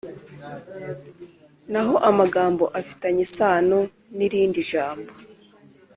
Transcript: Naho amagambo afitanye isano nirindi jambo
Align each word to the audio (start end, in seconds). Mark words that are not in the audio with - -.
Naho 1.71 1.95
amagambo 2.09 2.63
afitanye 2.79 3.21
isano 3.27 3.79
nirindi 4.15 4.61
jambo 4.71 5.11